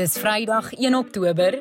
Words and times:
Dis 0.00 0.16
Vrydag 0.16 0.70
1 0.80 0.94
Oktober. 0.96 1.58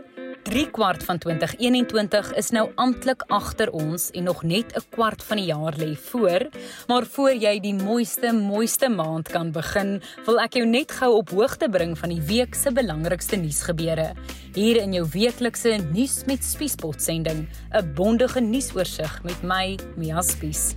3 0.47 0.69
kwart 0.71 1.01
van 1.03 1.17
2021 1.19 2.29
is 2.39 2.49
nou 2.55 2.69
amptelik 2.79 3.25
agter 3.27 3.67
ons 3.75 4.05
en 4.15 4.23
nog 4.23 4.43
net 4.47 4.71
'n 4.75 4.85
kwart 4.95 5.23
van 5.23 5.37
die 5.37 5.45
jaar 5.45 5.75
lê 5.75 5.97
voor. 5.97 6.47
Maar 6.87 7.05
voor 7.05 7.33
jy 7.33 7.59
die 7.59 7.73
mooiste 7.73 8.31
mooiste 8.31 8.89
maand 8.89 9.27
kan 9.27 9.51
begin, 9.51 10.01
wil 10.25 10.39
ek 10.39 10.53
jou 10.53 10.65
net 10.65 10.91
gou 10.91 11.13
op 11.15 11.29
hoogte 11.29 11.69
bring 11.69 11.97
van 11.97 12.09
die 12.09 12.21
week 12.21 12.55
se 12.55 12.71
belangrikste 12.71 13.35
nuusgebeure. 13.35 14.13
Hier 14.53 14.75
in 14.75 14.93
jou 14.93 15.07
weeklikse 15.11 15.77
nuus 15.93 16.23
met 16.25 16.43
Spiespot 16.43 17.01
sending, 17.01 17.47
'n 17.73 17.93
bondige 17.93 18.39
nuusoorseig 18.39 19.23
met 19.23 19.43
my, 19.43 19.77
Mia 19.97 20.21
Spies. 20.21 20.75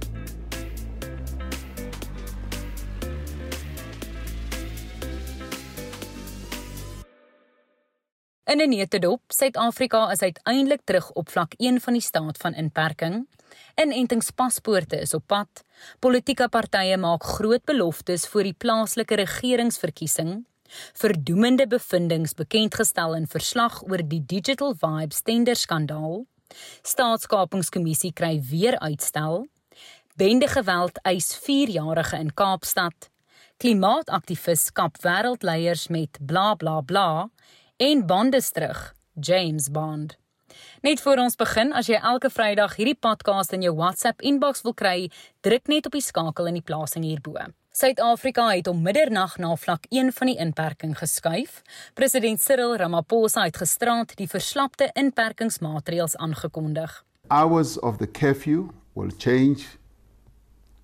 In 8.53 8.61
'n 8.61 8.69
netedop, 8.69 9.23
Suid-Afrika 9.29 10.11
is 10.11 10.21
uiteindelik 10.21 10.81
terug 10.85 11.11
op 11.11 11.31
vlak 11.31 11.53
1 11.57 11.81
van 11.81 11.93
die 11.93 12.03
staat 12.03 12.37
van 12.37 12.55
inperking. 12.55 13.29
Inentingspaspoorte 13.75 15.01
is 15.01 15.15
op 15.15 15.27
pad. 15.27 15.65
Politieke 15.99 16.49
partye 16.49 16.97
maak 16.97 17.25
groot 17.25 17.65
beloftes 17.65 18.27
vir 18.27 18.43
die 18.43 18.53
plaaslike 18.53 19.15
regeringsverkiesing. 19.15 20.45
Verdoemende 20.93 21.67
bevindinge 21.67 22.35
bekendgestel 22.37 23.15
in 23.15 23.27
verslag 23.27 23.83
oor 23.83 24.05
die 24.05 24.25
Digital 24.27 24.75
Vibes 24.75 25.23
tenderskandaal. 25.23 26.27
Staatskapingskommissie 26.83 28.13
kry 28.13 28.43
weer 28.51 28.79
uitstel. 28.79 29.47
Bende 30.17 30.49
geweld 30.49 31.01
eis 31.03 31.39
4-jarige 31.41 32.19
in 32.19 32.35
Kaapstad. 32.35 33.09
Klimaataktivis 33.57 34.73
kap 34.73 34.97
wêreldleiers 35.01 35.89
met 35.89 36.19
bla 36.21 36.55
bla 36.55 36.81
bla 36.81 37.31
en 37.77 38.07
bandes 38.07 38.51
terug, 38.51 38.95
James 39.21 39.71
Bond. 39.71 40.17
Net 40.83 41.01
voor 41.01 41.17
ons 41.17 41.37
begin, 41.37 41.73
as 41.73 41.89
jy 41.89 41.99
elke 42.01 42.31
Vrydag 42.31 42.77
hierdie 42.77 42.99
podcast 42.99 43.53
in 43.57 43.65
jou 43.65 43.73
WhatsApp 43.79 44.23
inbox 44.23 44.65
wil 44.67 44.75
kry, 44.75 45.11
druk 45.47 45.71
net 45.71 45.87
op 45.87 45.97
die 45.97 46.05
skakel 46.05 46.51
in 46.51 46.59
die 46.59 46.65
plasing 46.67 47.05
hierbo. 47.07 47.39
Suid-Afrika 47.73 48.51
het 48.51 48.69
om 48.69 48.83
middernag 48.85 49.39
na 49.41 49.55
vlak 49.57 49.87
1 49.89 50.13
van 50.13 50.29
die 50.29 50.37
inperking 50.37 50.93
geskuif. 50.99 51.63
President 51.97 52.41
Cyril 52.41 52.77
Ramaphosa 52.77 53.47
het 53.49 53.57
gisterand 53.57 54.13
die 54.19 54.29
verslapte 54.29 54.91
inperkingsmaatreëls 54.93 56.19
aangekondig. 56.21 56.99
Hours 57.31 57.79
of 57.81 57.97
the 57.97 58.11
curfew 58.11 58.69
will 58.93 59.13
change 59.17 59.79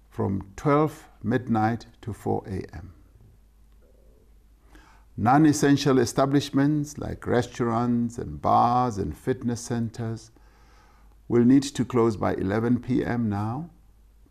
from 0.09 0.47
12 0.55 1.09
midnight 1.22 1.86
to 2.00 2.12
4 2.12 2.42
a.m. 2.47 2.97
Non 5.20 5.47
essential 5.47 5.98
establishments 5.98 6.97
like 6.97 7.27
restaurants 7.27 8.19
and 8.19 8.41
bars 8.41 8.98
and 8.98 9.16
fitness 9.16 9.60
centers 9.60 10.30
will 11.27 11.44
need 11.44 11.64
to 11.64 11.84
close 11.84 12.16
by 12.16 12.34
11 12.34 12.83
p.m. 12.83 13.28
now 13.28 13.69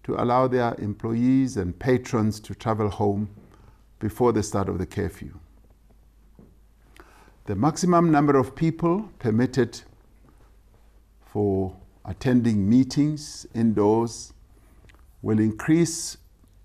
to 0.05 0.16
allow 0.16 0.47
their 0.47 0.75
employees 0.75 1.57
and 1.57 1.77
patrons 1.77 2.39
to 2.39 2.55
travel 2.55 2.88
home 2.88 3.29
before 3.99 4.31
the 4.31 4.41
start 4.41 4.69
of 4.69 4.77
the 4.77 4.85
curfew. 4.85 5.38
The 7.47 7.55
maximum 7.57 8.09
number 8.09 8.38
of 8.38 8.55
people 8.55 9.09
permitted 9.19 9.81
for 11.25 11.75
attending 12.05 12.69
meetings 12.69 13.45
indoors 13.53 14.31
will 15.22 15.39
increase 15.41 16.16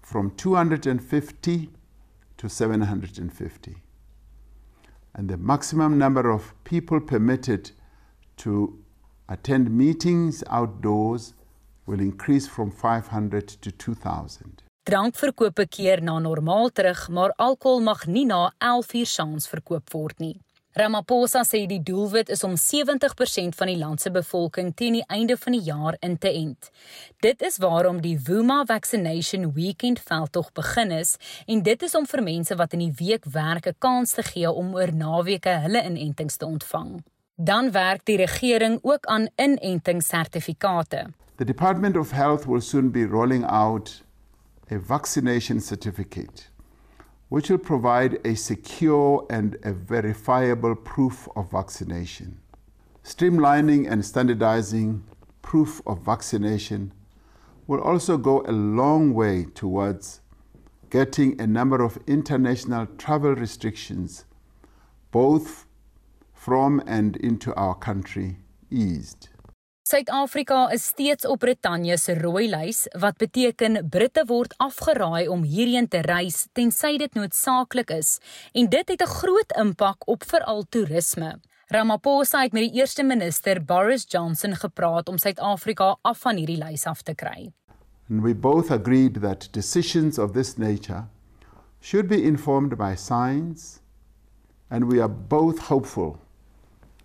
from 0.01 0.31
250 0.37 1.71
to 2.37 2.49
750 2.49 3.83
and 5.15 5.29
the 5.29 5.37
maximum 5.37 5.99
number 5.99 6.31
of 6.31 6.55
people 6.65 7.01
permitted 7.01 7.73
to 8.37 8.79
attend 9.29 9.71
meetings 9.71 10.43
outdoors 10.49 11.35
will 11.87 12.01
increase 12.01 12.47
from 12.47 12.71
500 12.71 13.49
to 13.49 13.71
2000. 13.71 14.63
Drankverkope 14.85 15.69
keer 15.71 16.01
na 16.03 16.19
normaal 16.19 16.71
terug, 16.73 17.09
maar 17.09 17.33
alkohol 17.37 17.81
mag 17.81 18.07
nie 18.07 18.25
na 18.27 18.51
11 18.59 18.95
uur 18.95 19.07
saans 19.07 19.47
verkoop 19.49 19.93
word 19.95 20.19
nie. 20.19 20.41
Ramaphosa 20.73 21.43
sê 21.45 21.67
die 21.69 21.83
doelwit 21.85 22.31
is 22.33 22.41
om 22.49 22.55
70% 22.57 23.57
van 23.59 23.69
die 23.69 23.77
land 23.77 24.01
se 24.01 24.11
bevolking 24.11 24.71
teen 24.73 24.95
die 24.97 25.05
einde 25.13 25.37
van 25.37 25.53
die 25.53 25.67
jaar 25.67 25.99
in 26.01 26.15
te 26.19 26.31
ent. 26.33 26.71
Dit 27.21 27.43
is 27.45 27.59
waarom 27.61 27.99
die 28.01 28.15
Vuma 28.17 28.63
Vaccination 28.65 29.51
Weekend 29.53 30.01
veldtog 30.01 30.49
begin 30.57 30.95
is 30.97 31.19
en 31.47 31.61
dit 31.63 31.83
is 31.83 31.95
om 31.95 32.07
vir 32.09 32.23
mense 32.25 32.57
wat 32.57 32.73
in 32.73 32.87
die 32.87 32.95
week 33.03 33.29
werk 33.35 33.69
'n 33.69 33.77
kans 33.79 34.17
te 34.17 34.23
gee 34.23 34.51
om 34.51 34.73
oor 34.75 34.95
naweke 34.95 35.61
hulle 35.67 35.85
inentings 35.85 36.37
te 36.37 36.47
ontvang. 36.47 37.05
Dan 37.37 37.73
werk 37.73 38.05
die 38.05 38.17
regering 38.17 38.79
ook 38.83 39.05
aan 39.07 39.29
inentingssertifikate. 39.37 41.13
The 41.37 41.45
Department 41.45 41.97
of 41.97 42.13
Health 42.13 42.47
will 42.47 42.61
soon 42.61 42.91
be 42.91 43.05
rolling 43.05 43.45
out 43.45 44.03
a 44.71 44.79
vaccination 44.79 45.61
certificate 45.61 46.52
which 47.33 47.49
will 47.49 47.57
provide 47.57 48.19
a 48.27 48.35
secure 48.35 49.27
and 49.31 49.57
a 49.63 49.73
verifiable 49.73 50.75
proof 50.75 51.27
of 51.35 51.51
vaccination. 51.51 52.39
Streamlining 53.03 53.91
and 53.91 54.05
standardizing 54.05 55.03
proof 55.41 55.81
of 55.87 56.05
vaccination 56.05 56.93
will 57.67 57.81
also 57.81 58.19
go 58.19 58.43
a 58.43 58.53
long 58.53 59.15
way 59.15 59.47
towards 59.55 60.21
getting 60.91 61.41
a 61.41 61.47
number 61.47 61.83
of 61.83 61.99
international 62.07 62.87
travel 62.99 63.35
restrictions, 63.35 64.27
both 65.11 65.65
from 66.35 66.83
and 66.87 67.17
into 67.17 67.55
our 67.55 67.75
country, 67.75 68.37
eased. 68.71 69.31
Suid-Afrika 69.93 70.71
is 70.73 70.87
steeds 70.87 71.27
op 71.29 71.43
Brittanje 71.45 71.99
se 72.01 72.15
rooi 72.17 72.47
lys 72.49 72.87
wat 73.01 73.19
beteken 73.21 73.75
Britte 73.93 74.23
word 74.25 74.55
afgeraai 74.57 75.27
om 75.29 75.43
hierheen 75.45 75.89
te 75.93 76.01
reis 76.07 76.47
tensy 76.57 76.95
dit 76.97 77.13
noodsaaklik 77.19 77.93
is 77.93 78.15
en 78.57 78.71
dit 78.73 78.89
het 78.89 79.03
'n 79.03 79.13
groot 79.21 79.53
impak 79.63 80.09
op 80.09 80.25
veral 80.25 80.65
toerisme. 80.69 81.41
Ramaphosa 81.67 82.41
het 82.43 82.53
met 82.53 82.63
die 82.63 82.81
eerste 82.81 83.03
minister 83.03 83.65
Boris 83.65 84.05
Johnson 84.09 84.55
gepraat 84.55 85.09
om 85.09 85.19
Suid-Afrika 85.19 85.97
af 86.03 86.19
van 86.19 86.37
hierdie 86.37 86.65
lys 86.65 86.87
af 86.87 87.03
te 87.03 87.15
kry. 87.15 87.53
And 88.11 88.23
we 88.23 88.35
both 88.35 88.71
agreed 88.71 89.21
that 89.21 89.53
decisions 89.53 90.19
of 90.19 90.33
this 90.33 90.57
nature 90.57 91.05
should 91.81 92.09
be 92.09 92.23
informed 92.23 92.77
by 92.77 92.95
science 92.97 93.81
and 94.69 94.93
we 94.93 95.01
are 95.01 95.13
both 95.29 95.59
hopeful 95.59 96.17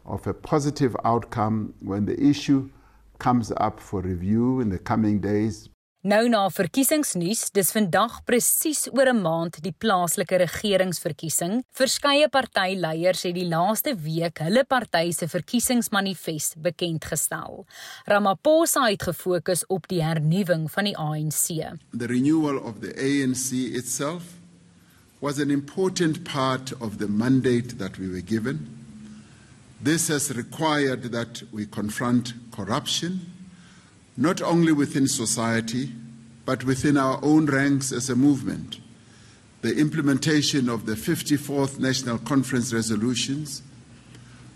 of 0.06 0.28
a 0.28 0.34
positive 0.34 0.96
outcome 1.04 1.74
when 1.80 2.06
the 2.06 2.16
issue 2.16 2.69
comes 3.18 3.52
up 3.52 3.80
for 3.80 4.02
review 4.02 4.60
in 4.60 4.70
the 4.70 4.80
coming 4.80 5.20
days. 5.20 5.70
Nou 6.08 6.30
na 6.30 6.46
verkiesingsnuus, 6.54 7.48
dis 7.52 7.72
vandag 7.76 8.20
presies 8.24 8.86
oor 8.94 9.10
'n 9.10 9.22
maand 9.22 9.58
die 9.66 9.74
plaaslike 9.74 10.38
regeringsverkiesing. 10.38 11.64
Verskeie 11.74 12.30
partyleiers 12.30 13.24
het 13.24 13.34
die 13.36 13.48
laaste 13.48 13.96
week 13.96 14.40
hulle 14.40 14.64
party 14.64 15.12
se 15.12 15.28
verkiesingsmanifest 15.28 16.62
bekend 16.62 17.04
gestel. 17.06 17.66
Ramaphosa 18.06 18.88
het 18.90 19.04
gefokus 19.04 19.66
op 19.68 19.88
die 19.88 20.04
hernuwing 20.04 20.72
van 20.72 20.84
die 20.84 20.98
ANC. 20.98 21.76
The 21.98 22.08
renewal 22.08 22.58
of 22.58 22.80
the 22.80 22.94
ANC 22.96 23.52
itself 23.76 24.24
was 25.20 25.40
an 25.40 25.50
important 25.50 26.24
part 26.24 26.74
of 26.80 26.98
the 26.98 27.10
mandate 27.10 27.78
that 27.78 27.98
we 27.98 28.08
were 28.08 28.26
given. 28.26 28.68
This 29.84 30.08
has 30.08 30.30
required 30.30 31.12
that 31.12 31.44
we 31.52 31.66
confront 31.66 32.34
corruption, 32.57 33.22
not 34.18 34.41
only 34.41 34.72
within 34.72 35.07
society, 35.07 35.91
but 36.44 36.63
within 36.63 36.97
our 36.97 37.19
own 37.22 37.45
ranks 37.45 37.91
as 37.91 38.09
a 38.09 38.16
movement. 38.16 38.79
The 39.62 39.78
implementation 39.78 40.68
of 40.68 40.88
the 40.88 40.95
54th 40.95 41.78
National 41.78 42.18
Conference 42.18 42.74
resolutions 42.74 43.62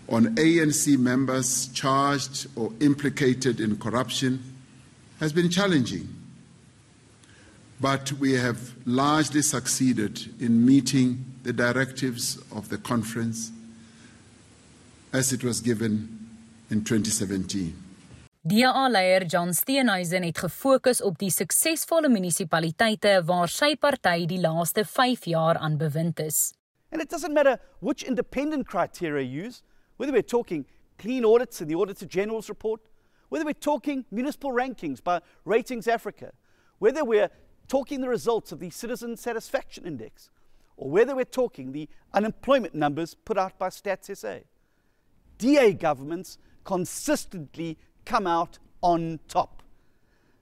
on 0.08 0.34
ANC 0.34 0.98
members 0.98 1.68
charged 1.68 2.48
or 2.56 2.72
implicated 2.80 3.60
in 3.60 3.78
corruption 3.78 4.42
has 5.20 5.32
been 5.32 5.48
challenging. 5.48 6.08
But 7.80 8.12
we 8.12 8.32
have 8.32 8.74
largely 8.84 9.42
succeeded 9.42 10.40
in 10.40 10.66
meeting 10.66 11.24
the 11.44 11.52
directives 11.52 12.38
of 12.50 12.68
the 12.68 12.78
conference 12.78 13.52
as 15.12 15.32
it 15.32 15.44
was 15.44 15.60
given 15.60 16.18
in 16.70 16.84
2017. 16.84 17.81
DA-leier 18.44 19.22
John 19.26 19.52
Steenhuisen 19.52 20.24
het 20.26 20.38
gefokus 20.42 20.98
op 21.06 21.14
die 21.20 21.30
suksesvolle 21.30 22.08
munisipaliteite 22.10 23.20
waar 23.28 23.46
sy 23.46 23.76
party 23.78 24.24
die 24.26 24.40
laaste 24.42 24.82
5 24.82 25.28
jaar 25.30 25.60
aan 25.62 25.76
bewind 25.78 26.18
is. 26.18 26.50
And 26.90 27.00
it 27.00 27.08
doesn't 27.08 27.32
matter 27.32 27.60
which 27.78 28.02
independent 28.02 28.66
criteria 28.66 29.22
you 29.22 29.46
use, 29.46 29.62
whether 29.96 30.12
we're 30.12 30.26
talking 30.26 30.66
clean 30.98 31.24
audits 31.24 31.60
in 31.60 31.68
the 31.68 31.76
Auditor 31.76 32.04
General's 32.04 32.48
report, 32.48 32.80
whether 33.28 33.44
we're 33.44 33.54
talking 33.60 34.06
municipal 34.10 34.50
rankings 34.50 35.00
by 35.00 35.20
Ratings 35.44 35.86
Africa, 35.86 36.32
whether 36.80 37.04
we're 37.04 37.30
talking 37.68 38.00
the 38.00 38.08
results 38.08 38.50
of 38.50 38.58
the 38.58 38.70
Citizen 38.70 39.16
Satisfaction 39.16 39.86
Index, 39.86 40.30
or 40.76 40.90
whether 40.90 41.14
we're 41.14 41.24
talking 41.24 41.70
the 41.70 41.88
unemployment 42.12 42.74
numbers 42.74 43.14
put 43.14 43.38
out 43.38 43.56
by 43.56 43.68
Stats 43.68 44.10
SA. 44.16 44.38
DA 45.38 45.74
governments 45.74 46.38
consistently 46.64 47.78
come 48.04 48.26
out 48.26 48.58
on 48.80 49.20
top. 49.28 49.62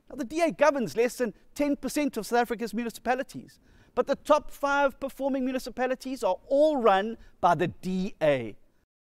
Now, 0.09 0.17
the 0.17 0.25
DA 0.25 0.51
governs 0.51 0.97
less 0.97 1.17
than 1.17 1.35
10% 1.55 2.17
of 2.17 2.27
South 2.27 2.41
Africa's 2.41 2.75
municipalities, 2.75 3.59
but 3.95 4.07
the 4.07 4.17
top 4.17 4.51
five 4.51 4.99
performing 4.99 5.45
municipalities 5.45 6.25
are 6.25 6.37
all 6.49 6.77
run 6.79 7.17
by 7.41 7.55
the 7.55 7.69
DA. 7.69 8.57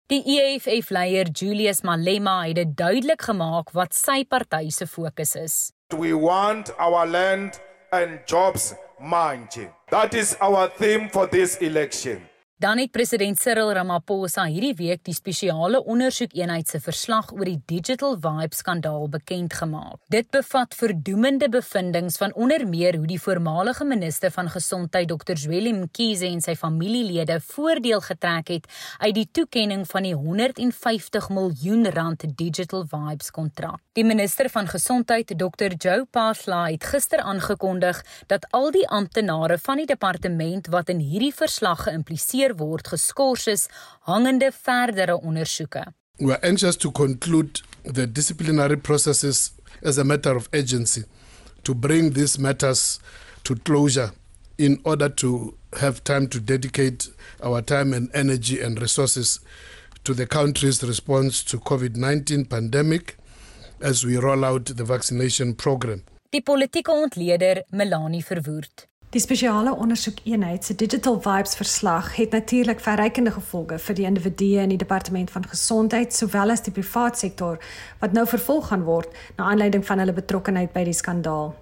Die 0.10 0.24
EFF-leier 0.26 1.30
Julius 1.32 1.84
Malema 1.84 2.48
het 2.48 2.56
dit 2.56 2.70
duidelik 2.78 3.22
gemaak 3.22 3.70
wat 3.78 3.94
sy 3.94 4.24
party 4.26 4.72
se 4.74 4.88
fokus 4.90 5.36
is. 5.38 5.58
We 5.94 6.16
want 6.18 6.72
our 6.80 7.06
land 7.06 7.62
and 7.92 8.20
jobs 8.26 8.74
manche. 9.00 9.70
That 9.92 10.14
is 10.14 10.36
our 10.42 10.68
theme 10.80 11.10
for 11.10 11.28
this 11.28 11.58
election. 11.62 12.22
Dan 12.60 12.78
het 12.78 12.92
president 12.92 13.40
Cyril 13.40 13.70
Ramaphosa 13.72 14.44
hierdie 14.52 14.74
week 14.76 15.06
die 15.08 15.14
spesiale 15.16 15.80
ondersoekeenheid 15.80 16.68
se 16.68 16.82
verslag 16.84 17.30
oor 17.32 17.48
die 17.48 17.62
Digital 17.72 18.18
Vibe 18.20 18.58
skandaal 18.58 19.06
bekend 19.08 19.54
gemaak. 19.56 20.02
Dit 20.12 20.28
bevat 20.36 20.76
verdoemende 20.76 21.48
bevindinge 21.50 22.12
van 22.20 22.34
onder 22.36 22.66
meer 22.68 22.98
hoe 23.00 23.08
die 23.08 23.22
voormalige 23.24 23.88
minister 23.88 24.34
van 24.36 24.52
gesondheid 24.52 25.08
Dr. 25.08 25.40
Zweli 25.40 25.72
Mkhize 25.78 26.28
en 26.28 26.44
sy 26.44 26.58
familielede 26.60 27.38
voordeel 27.54 28.04
getrek 28.04 28.52
het 28.52 28.68
uit 29.06 29.16
die 29.16 29.30
toekenning 29.32 29.88
van 29.88 30.04
die 30.04 30.14
150 30.20 31.30
miljoen 31.32 31.88
rand 31.96 32.28
Digital 32.44 32.84
Vibes 32.92 33.32
kontrak. 33.32 33.80
Die 33.96 34.04
minister 34.04 34.52
van 34.52 34.68
gesondheid 34.68 35.32
Dr. 35.32 35.78
Joe 35.80 36.04
Pasla 36.12 36.66
het 36.68 36.84
gister 36.84 37.24
aangekondig 37.24 38.04
dat 38.28 38.52
al 38.52 38.72
die 38.76 38.86
amptenare 38.88 39.58
van 39.64 39.80
die 39.80 39.88
departement 39.88 40.68
wat 40.68 40.92
in 40.92 41.00
hierdie 41.00 41.34
verslag 41.34 41.88
geïmpliseer 41.88 42.49
word 42.54 42.88
geskort 42.90 43.48
is 43.48 43.68
hangende 44.02 44.52
verdere 44.66 45.14
ondersoeke. 45.14 45.84
We 46.20 46.34
are 46.34 46.48
anxious 46.48 46.78
to 46.78 46.92
conclude 46.92 47.62
the 47.94 48.08
disciplinary 48.08 48.78
processes 48.78 49.54
as 49.82 49.98
a 49.98 50.04
matter 50.04 50.36
of 50.36 50.50
urgency 50.54 51.04
to 51.64 51.74
bring 51.74 52.14
these 52.14 52.42
matters 52.42 53.00
to 53.44 53.56
closure 53.56 54.12
in 54.58 54.80
order 54.84 55.10
to 55.10 55.54
have 55.80 56.04
time 56.04 56.28
to 56.28 56.40
dedicate 56.40 57.10
our 57.44 57.62
time 57.62 57.94
and 57.94 58.10
energy 58.14 58.62
and 58.62 58.82
resources 58.82 59.40
to 60.04 60.14
the 60.14 60.26
country's 60.26 60.84
response 60.84 61.44
to 61.44 61.58
COVID-19 61.58 62.50
pandemic 62.50 63.18
as 63.82 64.04
we 64.04 64.18
roll 64.18 64.44
out 64.44 64.66
the 64.66 64.84
vaccination 64.84 65.54
program. 65.56 66.04
Die 66.32 66.42
politieke 66.42 66.92
ontleder 66.92 67.64
Melanie 67.72 68.24
Verwoerd 68.24 68.89
Die 69.10 69.20
spesiale 69.20 69.72
ondersoekeenheid 69.76 70.66
se 70.66 70.76
Digital 70.76 71.22
Vibes 71.22 71.56
verslag 71.56 72.16
het 72.16 72.32
natuurlik 72.32 72.80
verrykende 72.80 73.32
gevolge 73.32 73.80
vir 73.82 73.96
die 73.98 74.06
individue 74.06 74.62
in 74.62 74.70
die 74.70 74.78
departement 74.78 75.32
van 75.34 75.48
gesondheid 75.50 76.14
sowel 76.14 76.54
as 76.54 76.62
die 76.62 76.74
privaat 76.76 77.18
sektor 77.18 77.58
wat 78.04 78.14
nou 78.14 78.28
vervolg 78.30 78.68
gaan 78.70 78.84
word 78.86 79.16
na 79.38 79.48
aanleiding 79.50 79.86
van 79.88 80.04
hulle 80.04 80.14
betrokkeheid 80.14 80.76
by 80.76 80.84
die 80.86 80.94
skandaal. 80.94 81.56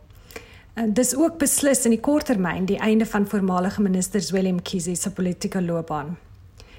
En 0.76 0.92
dis 0.94 1.14
ook 1.16 1.40
beslis 1.40 1.86
in 1.88 1.96
die 1.96 2.02
korttermyn 2.10 2.68
die 2.68 2.82
einde 2.84 3.08
van 3.08 3.30
voormalige 3.32 3.82
minister 3.82 4.28
Willem 4.36 4.60
Kiesi 4.62 4.96
se 4.96 5.12
politieke 5.12 5.64
loopbaan. 5.64 6.18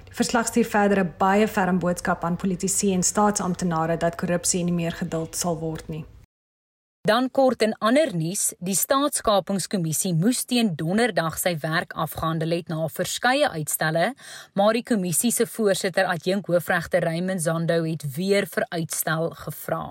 Die 0.05 0.21
verslag 0.21 0.53
stuur 0.53 0.69
verder 0.69 1.01
'n 1.05 1.15
baie 1.19 1.49
ferm 1.49 1.79
boodskap 1.79 2.25
aan 2.25 2.37
politici 2.37 2.93
en 2.93 3.03
staatsamptenare 3.03 3.97
dat 3.97 4.21
korrupsie 4.21 4.65
nie 4.65 4.79
meer 4.85 4.93
geduld 4.93 5.37
sal 5.37 5.59
word 5.59 5.89
nie. 5.89 6.05
Dan 7.09 7.31
kort 7.33 7.63
in 7.65 7.71
ander 7.81 8.11
nuus, 8.13 8.51
die 8.61 8.75
staatskapingskommissie 8.77 10.11
moes 10.13 10.43
teen 10.45 10.75
donderdag 10.77 11.39
sy 11.41 11.55
werk 11.63 11.95
afgehandel 11.97 12.53
het 12.53 12.69
na 12.69 12.85
verskeie 12.93 13.49
uitstelle, 13.55 14.11
maar 14.53 14.77
die 14.77 14.85
kommissie 14.91 15.31
se 15.33 15.47
voorsitter 15.49 16.11
adjunk 16.13 16.51
hoofregter 16.53 17.07
Raymond 17.09 17.41
Zondo 17.41 17.81
het 17.87 18.05
weer 18.19 18.45
vir 18.53 18.69
uitstel 18.77 19.31
gevra. 19.41 19.83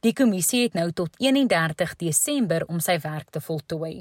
Die 0.00 0.14
kommissie 0.16 0.62
het 0.64 0.80
nou 0.80 0.88
tot 0.96 1.20
31 1.20 1.96
Desember 2.00 2.64
om 2.72 2.80
sy 2.80 2.96
werk 3.04 3.28
te 3.36 3.44
voltooi. 3.44 3.98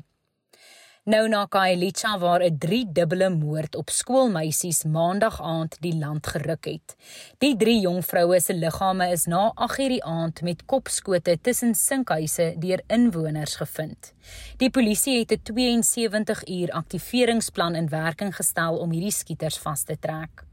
Nou 1.03 1.25
na 1.27 1.45
Kailicha 1.51 2.17
waar 2.17 2.41
'n 2.43 2.57
drie-dubbele 2.57 3.29
moord 3.29 3.75
op 3.75 3.89
skoolmeisies 3.89 4.83
maandag 4.83 5.41
aand 5.41 5.77
die 5.81 5.95
land 5.95 6.27
geruk 6.27 6.65
het. 6.65 6.95
Die 7.37 7.57
drie 7.57 7.79
jong 7.79 8.05
vroue 8.05 8.39
se 8.39 8.53
liggame 8.53 9.11
is 9.11 9.25
na 9.25 9.51
8:00 9.55 9.87
die 9.87 10.03
aand 10.03 10.41
met 10.41 10.65
kopskote 10.65 11.37
tussen 11.41 11.75
sinkhuise 11.75 12.55
deur 12.57 12.81
inwoners 12.87 13.55
gevind. 13.55 14.13
Die 14.57 14.69
polisie 14.69 15.19
het 15.19 15.31
'n 15.31 15.41
72 15.43 16.47
uur 16.47 16.71
aktiveringsplan 16.71 17.75
in 17.75 17.89
werking 17.89 18.35
gestel 18.35 18.77
om 18.77 18.91
hierdie 18.91 19.11
skieters 19.11 19.57
vas 19.57 19.83
te 19.83 19.97
trek. 19.99 20.52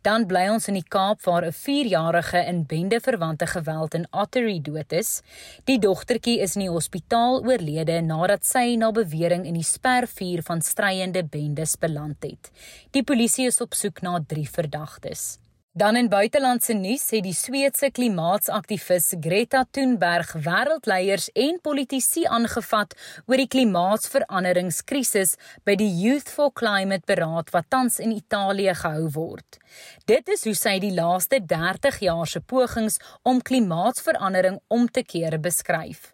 Dan 0.00 0.24
bly 0.24 0.46
ons 0.48 0.64
in 0.70 0.78
die 0.78 0.86
Kaap 0.88 1.20
waar 1.28 1.44
'n 1.44 1.52
4-jarige 1.52 2.40
in 2.48 2.64
bendeverwante 2.66 3.46
geweld 3.46 3.94
in 3.94 4.06
Ottery 4.10 4.60
dood 4.62 4.92
is. 4.92 5.20
Die 5.64 5.78
dogtertjie 5.78 6.40
is 6.40 6.56
in 6.56 6.62
die 6.64 6.72
hospitaal 6.72 7.44
oorlede 7.44 8.00
nadat 8.00 8.46
sy 8.46 8.76
na 8.76 8.90
bewering 8.92 9.44
in 9.44 9.54
die 9.54 9.62
spervuur 9.74 10.42
van 10.42 10.62
stryende 10.62 11.22
bendes 11.24 11.76
beland 11.76 12.16
het. 12.22 12.50
Die 12.90 13.04
polisie 13.04 13.46
is 13.46 13.60
op 13.60 13.74
soek 13.74 14.00
na 14.00 14.24
3 14.26 14.48
verdagtes. 14.48 15.38
Dan 15.80 15.96
in 15.96 16.08
buitelandse 16.12 16.74
nuus 16.76 17.06
het 17.08 17.22
die 17.24 17.32
Sweedse 17.32 17.88
klimaatsaktivis 17.96 19.14
Greta 19.24 19.62
Thunberg 19.72 20.34
wêreldleiers 20.44 21.30
en 21.32 21.56
politici 21.64 22.26
aangevat 22.28 22.92
oor 23.24 23.40
die 23.40 23.46
klimaatsveranderingskrisis 23.48 25.38
by 25.64 25.78
die 25.80 25.88
Youth 26.02 26.28
for 26.28 26.52
Climate 26.52 27.08
beraad 27.08 27.48
wat 27.54 27.70
tans 27.72 27.96
in 27.96 28.12
Italië 28.12 28.74
gehou 28.82 29.06
word. 29.14 29.56
Dit 30.04 30.28
is 30.28 30.44
hoe 30.44 30.52
sy 30.58 30.74
die 30.84 30.92
laaste 30.92 31.40
30 31.40 31.96
jaar 32.04 32.28
se 32.28 32.42
pogings 32.44 32.98
om 33.24 33.40
klimaatsverandering 33.40 34.58
om 34.68 34.84
te 34.84 35.00
keer 35.00 35.38
beskryf. 35.40 36.10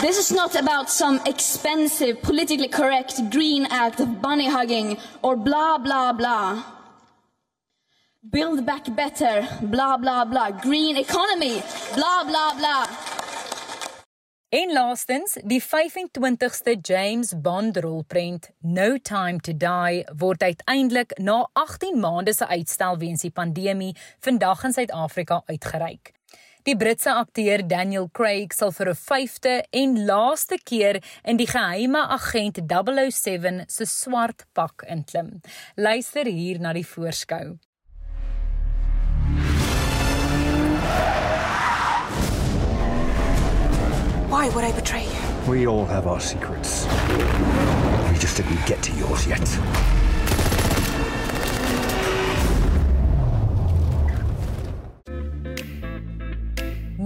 This 0.00 0.16
is 0.16 0.32
not 0.32 0.56
about 0.56 0.88
some 0.88 1.20
expensive 1.28 2.16
politically 2.24 2.72
correct 2.72 3.20
green 3.28 3.68
act 3.68 4.00
of 4.00 4.22
bunny 4.24 4.48
hugging 4.48 4.96
or 5.20 5.36
blah 5.36 5.76
blah 5.76 6.16
blah. 6.16 6.76
Build 8.30 8.64
back 8.64 8.94
better, 8.96 9.46
blah 9.62 9.96
blah 9.96 10.24
blah. 10.24 10.50
Green 10.50 10.96
economy, 10.96 11.62
blah 11.94 12.24
blah 12.24 12.54
blah. 12.58 12.86
En 14.48 14.72
laastens, 14.72 15.36
die 15.44 15.62
25ste 15.62 16.80
James 16.82 17.34
Bond 17.40 17.76
rolprent 17.76 18.50
No 18.60 18.96
Time 18.98 19.38
to 19.40 19.52
Die 19.52 20.04
word 20.18 20.42
uiteindelik 20.42 21.18
na 21.18 21.48
18 21.52 22.00
maande 22.00 22.34
se 22.34 22.46
uitstel 22.46 22.98
weens 22.98 23.22
die 23.22 23.30
pandemie 23.30 23.94
vandag 24.20 24.64
in 24.64 24.72
Suid-Afrika 24.72 25.42
uitgereik. 25.46 26.10
Die 26.62 26.76
Britse 26.76 27.12
akteur 27.14 27.62
Daniel 27.62 28.08
Craig 28.12 28.52
sal 28.52 28.72
vir 28.72 28.88
'n 28.90 28.98
vyfde 29.02 29.54
en 29.70 30.04
laaste 30.06 30.58
keer 30.64 30.98
in 31.22 31.36
die 31.36 31.46
geheime 31.46 32.02
agent 32.08 32.58
007 32.66 33.64
se 33.68 33.84
swart 33.84 34.46
pak 34.52 34.82
inklim. 34.88 35.40
Luister 35.76 36.24
hier 36.24 36.58
na 36.58 36.72
die 36.72 36.86
voorskou. 36.86 37.58
Why 44.46 44.54
would 44.54 44.64
I 44.64 44.70
betray 44.70 45.02
you? 45.02 45.50
We 45.50 45.66
all 45.66 45.84
have 45.86 46.06
our 46.06 46.20
secrets. 46.20 46.84
We 46.84 48.16
just 48.16 48.36
didn't 48.36 48.64
get 48.64 48.80
to 48.84 48.92
yours 48.92 49.26
yet. 49.26 49.40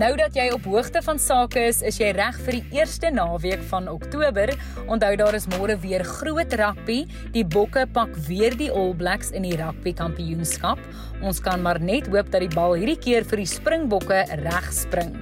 Nou 0.00 0.14
dat 0.16 0.32
jy 0.32 0.46
op 0.54 0.64
hoogte 0.64 1.02
van 1.04 1.18
sake 1.20 1.60
is, 1.68 1.82
is 1.84 1.98
jy 2.00 2.06
reg 2.16 2.36
vir 2.46 2.56
die 2.56 2.78
eerste 2.78 3.10
naweek 3.12 3.60
van 3.68 3.84
Oktober. 3.92 4.48
Onthou 4.88 5.10
daar 5.20 5.36
is 5.36 5.44
môre 5.52 5.74
weer 5.82 6.00
groot 6.08 6.54
rugby. 6.56 7.02
Die 7.34 7.42
Bokke 7.44 7.82
pak 7.84 8.14
weer 8.24 8.56
die 8.56 8.70
All 8.72 8.94
Blacks 8.96 9.28
in 9.36 9.44
die 9.44 9.58
rugby 9.60 9.92
kampioenskap. 9.98 10.80
Ons 11.20 11.42
kan 11.44 11.60
maar 11.60 11.82
net 11.84 12.08
hoop 12.08 12.32
dat 12.32 12.40
die 12.40 12.54
bal 12.54 12.78
hierdie 12.80 12.96
keer 12.96 13.28
vir 13.28 13.42
die 13.42 13.50
Springbokke 13.52 14.22
reg 14.40 14.72
spring. 14.72 15.12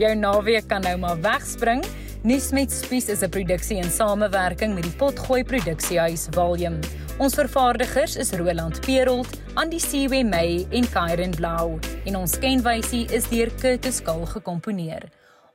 Jou 0.00 0.14
naweek 0.16 0.64
kan 0.72 0.80
nou 0.88 0.96
maar 1.04 1.20
wegspring. 1.20 1.84
Nuus 2.24 2.52
met 2.56 2.72
Spies 2.72 3.12
is 3.12 3.20
'n 3.20 3.28
produksie 3.28 3.76
in 3.76 3.90
samewerking 3.90 4.72
met 4.74 4.84
die 4.84 4.96
Potgooi 4.96 5.44
Produksiehuis 5.44 6.28
Volume. 6.32 6.80
Ons 7.20 7.34
vervaardigers 7.34 8.16
is 8.16 8.32
Roland 8.32 8.80
Perolt, 8.80 9.40
Andy 9.54 9.78
Siwe 9.78 10.24
May 10.24 10.66
en 10.70 10.88
Kairen 10.90 11.34
Blau. 11.36 11.78
En 12.04 12.16
ons 12.16 12.38
kenwysie 12.38 13.04
is 13.12 13.28
deur 13.28 13.52
Curtis 13.60 14.00
Kul 14.02 14.24
gekomponeer. 14.32 15.10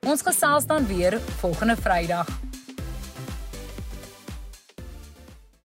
Ons 0.05 0.21
gesels 0.21 0.69
dan 0.69 0.85
weer 0.87 1.17
volgende 1.41 1.75
Vrydag. 1.75 2.29